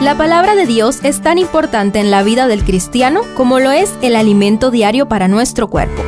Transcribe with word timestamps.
La 0.00 0.16
palabra 0.16 0.54
de 0.54 0.64
Dios 0.64 1.00
es 1.02 1.22
tan 1.22 1.38
importante 1.38 1.98
en 1.98 2.12
la 2.12 2.22
vida 2.22 2.46
del 2.46 2.62
cristiano 2.62 3.22
como 3.36 3.58
lo 3.58 3.72
es 3.72 3.92
el 4.00 4.14
alimento 4.14 4.70
diario 4.70 5.08
para 5.08 5.26
nuestro 5.26 5.66
cuerpo. 5.66 6.04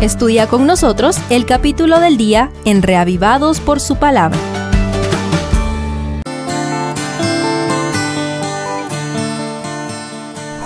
Estudia 0.00 0.46
con 0.46 0.64
nosotros 0.64 1.18
el 1.28 1.44
capítulo 1.44 1.98
del 1.98 2.16
día 2.16 2.52
en 2.64 2.82
Reavivados 2.82 3.58
por 3.58 3.80
su 3.80 3.96
palabra. 3.96 4.38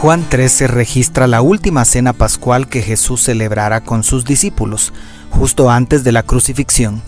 Juan 0.03 0.23
13 0.29 0.67
registra 0.67 1.27
la 1.27 1.41
última 1.41 1.87
cena 1.87 2.13
pascual 2.13 2.69
que 2.69 2.83
Jesús 2.83 3.23
celebrará 3.23 3.81
con 3.81 4.05
sus 4.05 4.27
discípulos, 4.27 4.93
justo 5.31 5.71
antes 5.71 6.05
de 6.05 6.13
la 6.13 6.23
crucifixión. 6.23 7.03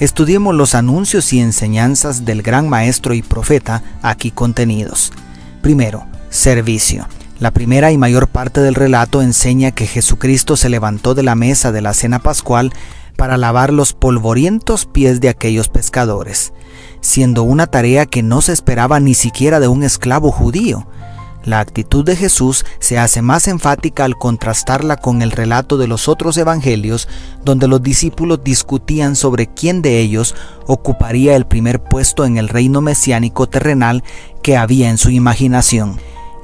Estudiemos 0.00 0.54
los 0.54 0.76
anuncios 0.76 1.32
y 1.32 1.40
enseñanzas 1.40 2.24
del 2.24 2.42
gran 2.42 2.68
maestro 2.68 3.14
y 3.14 3.22
profeta 3.22 3.82
aquí 4.00 4.30
contenidos. 4.30 5.12
Primero, 5.60 6.06
servicio. 6.30 7.08
La 7.40 7.50
primera 7.50 7.90
y 7.90 7.98
mayor 7.98 8.28
parte 8.28 8.60
del 8.60 8.76
relato 8.76 9.22
enseña 9.22 9.72
que 9.72 9.86
Jesucristo 9.86 10.56
se 10.56 10.68
levantó 10.68 11.14
de 11.14 11.24
la 11.24 11.34
mesa 11.34 11.72
de 11.72 11.82
la 11.82 11.94
cena 11.94 12.20
pascual 12.20 12.72
para 13.16 13.36
lavar 13.36 13.72
los 13.72 13.92
polvorientos 13.92 14.86
pies 14.86 15.20
de 15.20 15.30
aquellos 15.30 15.68
pescadores, 15.68 16.52
siendo 17.00 17.42
una 17.42 17.66
tarea 17.66 18.06
que 18.06 18.22
no 18.22 18.40
se 18.40 18.52
esperaba 18.52 19.00
ni 19.00 19.14
siquiera 19.14 19.58
de 19.58 19.66
un 19.66 19.82
esclavo 19.82 20.30
judío. 20.30 20.86
La 21.44 21.60
actitud 21.60 22.04
de 22.04 22.16
Jesús 22.16 22.64
se 22.78 22.98
hace 22.98 23.22
más 23.22 23.48
enfática 23.48 24.04
al 24.04 24.18
contrastarla 24.18 24.96
con 24.96 25.22
el 25.22 25.30
relato 25.30 25.78
de 25.78 25.86
los 25.86 26.08
otros 26.08 26.36
evangelios, 26.36 27.08
donde 27.44 27.68
los 27.68 27.82
discípulos 27.82 28.42
discutían 28.44 29.16
sobre 29.16 29.46
quién 29.46 29.80
de 29.80 30.00
ellos 30.00 30.34
ocuparía 30.66 31.36
el 31.36 31.46
primer 31.46 31.82
puesto 31.82 32.24
en 32.24 32.36
el 32.38 32.48
reino 32.48 32.80
mesiánico 32.80 33.48
terrenal 33.48 34.02
que 34.42 34.56
había 34.56 34.90
en 34.90 34.98
su 34.98 35.10
imaginación. 35.10 35.98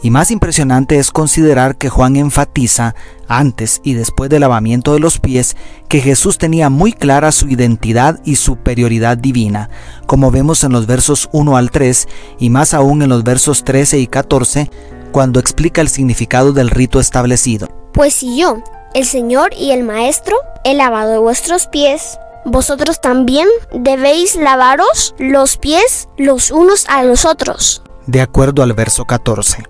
Y 0.05 0.11
más 0.11 0.30
impresionante 0.30 0.99
es 0.99 1.11
considerar 1.11 1.77
que 1.77 1.88
Juan 1.88 2.16
enfatiza, 2.16 2.95
antes 3.27 3.80
y 3.85 3.95
después 3.95 4.29
del 4.29 4.43
lavamiento 4.43 4.93
de 4.93 5.01
los 5.01 5.18
pies, 5.18 5.57
que 5.88 6.02
Jesús 6.02 6.37
tenía 6.37 6.68
muy 6.68 6.93
clara 6.93 7.33
su 7.33 7.49
identidad 7.49 8.21
y 8.23 8.37
superioridad 8.37 9.16
divina, 9.16 9.71
como 10.07 10.30
vemos 10.30 10.63
en 10.63 10.73
los 10.73 10.87
versos 10.87 11.30
1 11.33 11.57
al 11.57 11.71
3 11.71 12.07
y 12.38 12.51
más 12.51 12.74
aún 12.74 13.01
en 13.01 13.09
los 13.09 13.24
versos 13.24 13.65
13 13.65 13.99
y 13.99 14.07
14, 14.07 14.71
cuando 15.15 15.38
explica 15.38 15.80
el 15.80 15.88
significado 15.88 16.52
del 16.52 16.70
rito 16.70 16.98
establecido. 16.98 17.68
Pues 17.93 18.15
si 18.15 18.37
yo, 18.37 18.59
el 18.95 19.04
Señor 19.07 19.52
y 19.56 19.71
el 19.71 19.84
Maestro, 19.84 20.37
he 20.65 20.74
lavado 20.74 21.23
vuestros 21.23 21.68
pies, 21.68 22.18
vosotros 22.45 23.01
también 23.01 23.46
debéis 23.73 24.34
lavaros 24.34 25.15
los 25.21 25.56
pies 25.56 26.09
los 26.18 26.51
unos 26.51 26.87
a 26.88 27.04
los 27.04 27.26
otros. 27.26 27.84
De 28.09 28.23
acuerdo 28.23 28.65
al 28.65 28.73
verso 28.73 29.04
14. 29.04 29.62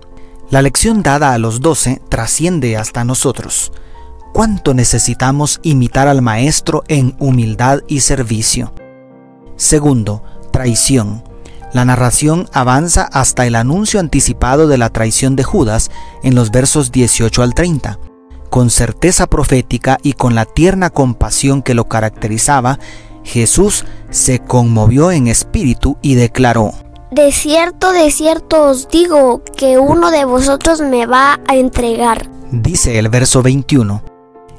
La 0.49 0.63
lección 0.63 1.03
dada 1.03 1.31
a 1.33 1.37
los 1.37 1.61
doce 1.61 2.01
trasciende 2.09 2.75
hasta 2.75 3.03
nosotros. 3.03 3.71
¿Cuánto 4.33 4.73
necesitamos 4.73 5.59
imitar 5.61 6.07
al 6.07 6.23
Maestro 6.23 6.83
en 6.87 7.15
humildad 7.19 7.81
y 7.87 7.99
servicio? 7.99 8.73
Segundo, 9.57 10.23
traición. 10.51 11.23
La 11.75 11.83
narración 11.83 12.47
avanza 12.53 13.03
hasta 13.11 13.45
el 13.45 13.53
anuncio 13.53 13.99
anticipado 13.99 14.69
de 14.69 14.77
la 14.77 14.91
traición 14.91 15.35
de 15.35 15.43
Judas 15.43 15.91
en 16.23 16.33
los 16.33 16.49
versos 16.49 16.89
18 16.89 17.43
al 17.43 17.53
30. 17.53 17.99
Con 18.49 18.69
certeza 18.69 19.27
profética 19.27 19.97
y 20.01 20.13
con 20.13 20.35
la 20.35 20.45
tierna 20.45 20.89
compasión 20.89 21.61
que 21.61 21.73
lo 21.73 21.89
caracterizaba, 21.89 22.79
Jesús 23.25 23.83
se 24.09 24.39
conmovió 24.39 25.11
en 25.11 25.27
espíritu 25.27 25.97
y 26.01 26.15
declaró, 26.15 26.71
de 27.11 27.33
cierto, 27.33 27.91
de 27.91 28.09
cierto 28.09 28.69
os 28.69 28.87
digo 28.87 29.43
que 29.43 29.77
uno 29.77 30.11
de 30.11 30.23
vosotros 30.23 30.79
me 30.79 31.05
va 31.05 31.41
a 31.45 31.57
entregar. 31.57 32.29
Dice 32.53 32.97
el 32.97 33.09
verso 33.09 33.43
21. 33.43 34.14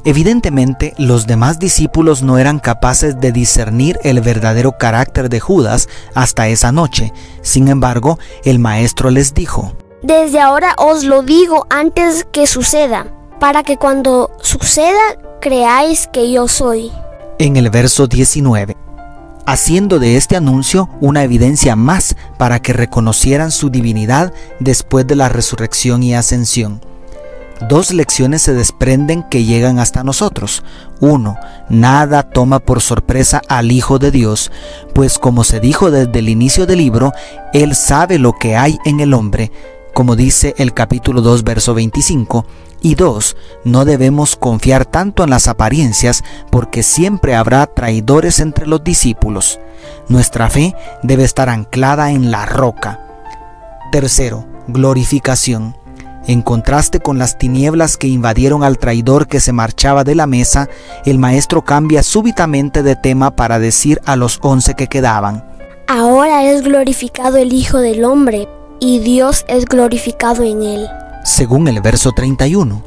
Evidentemente, 0.06 0.94
los 0.98 1.26
demás 1.26 1.58
discípulos 1.58 2.22
no 2.22 2.38
eran 2.38 2.60
capaces 2.60 3.18
de 3.18 3.32
discernir 3.32 3.98
el 4.04 4.20
verdadero 4.20 4.78
carácter 4.78 5.28
de 5.28 5.40
Judas 5.40 5.88
hasta 6.14 6.46
esa 6.46 6.70
noche. 6.70 7.12
Sin 7.42 7.66
embargo, 7.66 8.16
el 8.44 8.60
maestro 8.60 9.10
les 9.10 9.34
dijo, 9.34 9.72
Desde 10.02 10.38
ahora 10.38 10.76
os 10.78 11.02
lo 11.02 11.24
digo 11.24 11.66
antes 11.70 12.24
que 12.30 12.46
suceda, 12.46 13.08
para 13.40 13.64
que 13.64 13.78
cuando 13.78 14.30
suceda 14.40 15.18
creáis 15.40 16.06
que 16.12 16.30
yo 16.30 16.46
soy. 16.46 16.92
En 17.40 17.56
el 17.56 17.68
verso 17.70 18.06
19 18.06 18.76
haciendo 19.48 20.00
de 20.00 20.16
este 20.16 20.36
anuncio 20.36 20.88
una 21.00 21.22
evidencia 21.22 21.76
más 21.76 22.16
para 22.36 22.60
que 22.60 22.72
reconocieran 22.72 23.52
su 23.52 23.70
divinidad 23.70 24.32
después 24.58 25.06
de 25.06 25.14
la 25.14 25.28
resurrección 25.28 26.02
y 26.02 26.14
ascensión. 26.14 26.80
Dos 27.60 27.92
lecciones 27.92 28.42
se 28.42 28.52
desprenden 28.52 29.22
que 29.22 29.44
llegan 29.44 29.78
hasta 29.78 30.04
nosotros. 30.04 30.62
Uno, 31.00 31.38
nada 31.70 32.22
toma 32.22 32.58
por 32.58 32.82
sorpresa 32.82 33.40
al 33.48 33.72
Hijo 33.72 33.98
de 33.98 34.10
Dios, 34.10 34.52
pues 34.94 35.18
como 35.18 35.42
se 35.42 35.60
dijo 35.60 35.90
desde 35.90 36.18
el 36.18 36.28
inicio 36.28 36.66
del 36.66 36.78
libro, 36.78 37.12
Él 37.54 37.74
sabe 37.74 38.18
lo 38.18 38.34
que 38.34 38.56
hay 38.56 38.78
en 38.84 39.00
el 39.00 39.14
hombre, 39.14 39.50
como 39.94 40.16
dice 40.16 40.54
el 40.58 40.74
capítulo 40.74 41.22
2, 41.22 41.42
verso 41.44 41.72
25, 41.72 42.44
y 42.82 42.94
dos, 42.94 43.36
no 43.64 43.86
debemos 43.86 44.36
confiar 44.36 44.84
tanto 44.84 45.24
en 45.24 45.30
las 45.30 45.48
apariencias 45.48 46.22
porque 46.50 46.82
siempre 46.82 47.34
habrá 47.34 47.66
traidores 47.66 48.38
entre 48.38 48.66
los 48.66 48.84
discípulos. 48.84 49.58
Nuestra 50.08 50.50
fe 50.50 50.74
debe 51.02 51.24
estar 51.24 51.48
anclada 51.48 52.10
en 52.10 52.30
la 52.30 52.44
roca. 52.44 53.00
Tercero, 53.90 54.46
glorificación. 54.68 55.76
En 56.26 56.42
contraste 56.42 57.00
con 57.00 57.18
las 57.18 57.38
tinieblas 57.38 57.96
que 57.96 58.08
invadieron 58.08 58.64
al 58.64 58.78
traidor 58.78 59.28
que 59.28 59.40
se 59.40 59.52
marchaba 59.52 60.04
de 60.04 60.14
la 60.14 60.26
mesa, 60.26 60.68
el 61.04 61.18
maestro 61.18 61.64
cambia 61.64 62.02
súbitamente 62.02 62.82
de 62.82 62.96
tema 62.96 63.36
para 63.36 63.58
decir 63.58 64.00
a 64.04 64.16
los 64.16 64.38
once 64.42 64.74
que 64.74 64.88
quedaban, 64.88 65.44
Ahora 65.88 66.42
es 66.42 66.62
glorificado 66.62 67.36
el 67.36 67.52
Hijo 67.52 67.78
del 67.78 68.04
Hombre, 68.04 68.48
y 68.80 68.98
Dios 68.98 69.44
es 69.46 69.66
glorificado 69.66 70.42
en 70.42 70.62
él 70.64 70.88
según 71.26 71.66
el 71.66 71.80
verso 71.80 72.12
31. 72.12 72.82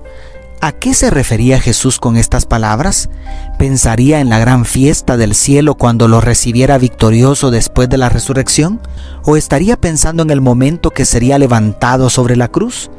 ¿A 0.62 0.72
qué 0.72 0.94
se 0.94 1.10
refería 1.10 1.60
Jesús 1.60 2.00
con 2.00 2.18
estas 2.18 2.46
palabras? 2.46 3.10
¿Pensaría 3.58 4.22
en 4.22 4.30
la 4.30 4.40
gran 4.40 4.66
fiesta 4.66 5.18
del 5.18 5.36
cielo 5.36 5.76
cuando 5.76 6.08
lo 6.08 6.20
recibiera 6.20 6.78
victorioso 6.78 7.52
después 7.52 7.90
de 7.90 7.98
la 7.98 8.10
resurrección? 8.10 8.80
¿O 9.24 9.36
estaría 9.36 9.78
pensando 9.78 10.24
en 10.24 10.32
el 10.32 10.42
momento 10.42 10.90
que 10.90 11.06
sería 11.06 11.38
levantado 11.38 12.10
sobre 12.10 12.36
la 12.36 12.48
cruz? 12.48 12.90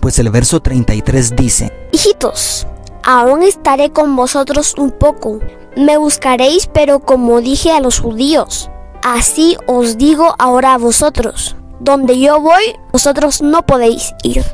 Pues 0.00 0.18
el 0.18 0.30
verso 0.30 0.60
33 0.60 1.36
dice, 1.36 1.72
Hijitos, 1.92 2.66
aún 3.04 3.42
estaré 3.42 3.90
con 3.90 4.14
vosotros 4.16 4.74
un 4.78 4.90
poco. 4.90 5.40
Me 5.76 5.96
buscaréis, 5.96 6.68
pero 6.72 7.00
como 7.00 7.40
dije 7.40 7.70
a 7.72 7.80
los 7.80 8.00
judíos, 8.00 8.70
así 9.02 9.56
os 9.66 9.98
digo 9.98 10.34
ahora 10.38 10.74
a 10.74 10.78
vosotros. 10.78 11.56
Donde 11.80 12.18
yo 12.18 12.40
voy, 12.40 12.76
vosotros 12.92 13.40
no 13.40 13.64
podéis 13.64 14.14
ir. 14.22 14.44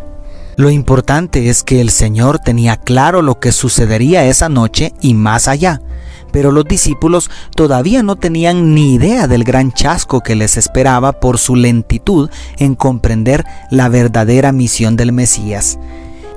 Lo 0.56 0.70
importante 0.70 1.48
es 1.48 1.64
que 1.64 1.80
el 1.80 1.90
Señor 1.90 2.38
tenía 2.38 2.76
claro 2.76 3.22
lo 3.22 3.40
que 3.40 3.50
sucedería 3.50 4.26
esa 4.26 4.48
noche 4.48 4.92
y 5.00 5.14
más 5.14 5.48
allá, 5.48 5.80
pero 6.34 6.50
los 6.50 6.64
discípulos 6.64 7.30
todavía 7.54 8.02
no 8.02 8.16
tenían 8.16 8.74
ni 8.74 8.94
idea 8.94 9.28
del 9.28 9.44
gran 9.44 9.70
chasco 9.70 10.20
que 10.20 10.34
les 10.34 10.56
esperaba 10.56 11.12
por 11.12 11.38
su 11.38 11.54
lentitud 11.54 12.28
en 12.58 12.74
comprender 12.74 13.44
la 13.70 13.88
verdadera 13.88 14.50
misión 14.50 14.96
del 14.96 15.12
Mesías. 15.12 15.78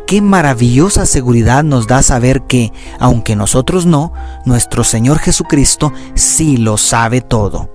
Qué 0.06 0.22
maravillosa 0.22 1.07
seguridad 1.07 1.63
nos 1.63 1.88
da 1.88 2.03
saber 2.03 2.44
que, 2.44 2.72
aunque 3.00 3.36
nosotros 3.36 3.88
no, 3.88 4.13
nuestro 4.46 4.84
Señor 4.84 5.18
Jesucristo 5.18 5.91
sí 6.13 6.57
lo 6.57 6.78
sabe 6.78 7.22
todo. 7.22 7.68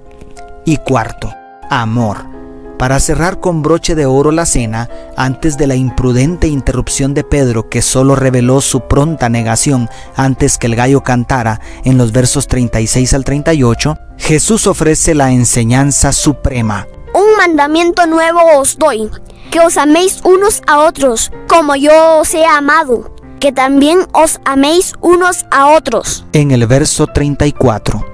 Y 0.64 0.76
cuarto, 0.76 1.34
amor 1.70 2.41
para 2.82 2.98
cerrar 2.98 3.38
con 3.38 3.62
broche 3.62 3.94
de 3.94 4.06
oro 4.06 4.32
la 4.32 4.44
cena 4.44 4.90
antes 5.16 5.56
de 5.56 5.68
la 5.68 5.76
imprudente 5.76 6.48
interrupción 6.48 7.14
de 7.14 7.22
Pedro 7.22 7.68
que 7.68 7.80
solo 7.80 8.16
reveló 8.16 8.60
su 8.60 8.88
pronta 8.88 9.28
negación 9.28 9.88
antes 10.16 10.58
que 10.58 10.66
el 10.66 10.74
gallo 10.74 11.04
cantara 11.04 11.60
en 11.84 11.96
los 11.96 12.10
versos 12.10 12.48
36 12.48 13.14
al 13.14 13.22
38, 13.22 13.98
Jesús 14.18 14.66
ofrece 14.66 15.14
la 15.14 15.30
enseñanza 15.30 16.10
suprema. 16.10 16.88
Un 17.14 17.36
mandamiento 17.36 18.04
nuevo 18.08 18.40
os 18.58 18.76
doy, 18.76 19.08
que 19.52 19.60
os 19.60 19.76
améis 19.76 20.18
unos 20.24 20.60
a 20.66 20.80
otros, 20.80 21.30
como 21.46 21.76
yo 21.76 22.18
os 22.18 22.34
he 22.34 22.44
amado, 22.44 23.14
que 23.38 23.52
también 23.52 24.08
os 24.12 24.40
améis 24.44 24.94
unos 25.00 25.46
a 25.52 25.68
otros. 25.68 26.26
En 26.32 26.50
el 26.50 26.66
verso 26.66 27.06
34. 27.06 28.04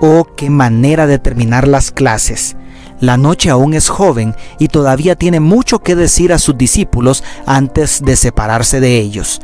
Oh, 0.00 0.26
qué 0.36 0.50
manera 0.50 1.06
de 1.06 1.20
terminar 1.20 1.68
las 1.68 1.92
clases 1.92 2.56
la 3.00 3.16
noche 3.16 3.50
aún 3.50 3.74
es 3.74 3.88
joven 3.88 4.34
y 4.58 4.68
todavía 4.68 5.16
tiene 5.16 5.40
mucho 5.40 5.80
que 5.80 5.96
decir 5.96 6.32
a 6.32 6.38
sus 6.38 6.56
discípulos 6.56 7.22
antes 7.46 8.02
de 8.02 8.16
separarse 8.16 8.80
de 8.80 8.98
ellos. 8.98 9.40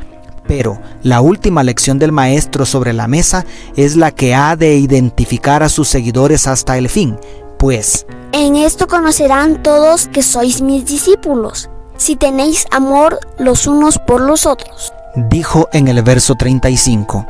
Pero 0.47 0.81
la 1.03 1.21
última 1.21 1.63
lección 1.63 1.99
del 1.99 2.13
Maestro 2.13 2.67
sobre 2.67 2.93
la 2.93 3.07
mesa 3.07 3.45
es 3.77 3.97
la 3.97 4.11
que 4.11 4.35
ha 4.35 4.57
de 4.57 4.77
identificar 4.77 5.63
a 5.63 5.69
sus 5.69 5.89
seguidores 5.89 6.47
hasta 6.47 6.79
el 6.79 6.89
fin, 6.89 7.17
pues? 7.59 8.07
En 8.33 8.57
esto 8.57 8.87
conocerán 8.87 9.63
todos 9.63 10.09
que 10.09 10.23
sois 10.23 10.63
mis 10.63 10.85
discípulos, 10.85 11.71
si 11.97 12.17
tenéis 12.17 12.67
amor 12.71 13.21
los 13.39 13.67
unos 13.67 13.99
por 13.99 14.21
los 14.21 14.47
otros. 14.47 14.93
Dijo 15.15 15.69
en 15.73 15.89
el 15.89 16.03
verso 16.03 16.35
35. 16.35 17.27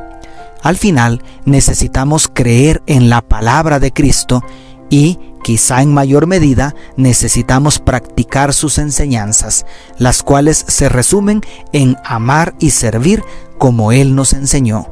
Al 0.63 0.77
final 0.77 1.21
necesitamos 1.45 2.31
creer 2.33 2.83
en 2.87 3.11
la 3.11 3.21
palabra 3.21 3.81
de 3.81 3.93
Cristo 3.93 4.43
y, 4.89 5.19
quizá 5.43 5.83
en 5.83 5.93
mayor 5.93 6.27
medida, 6.27 6.75
necesitamos 6.97 7.79
practicar 7.79 8.53
sus 8.55 8.79
enseñanzas, 8.79 9.67
las 9.99 10.23
cuales 10.23 10.65
se 10.69 10.89
resumen 10.89 11.41
en 11.73 11.97
amar 12.05 12.55
y 12.59 12.71
servir 12.71 13.23
como 13.59 13.93
Él 13.93 14.15
nos 14.15 14.33
enseñó. 14.33 14.87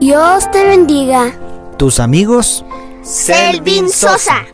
Dios 0.00 0.50
te 0.50 0.64
bendiga. 0.64 1.32
Tus 1.76 2.00
amigos, 2.00 2.64
Selvin 3.02 3.88
Sosa. 3.88 4.48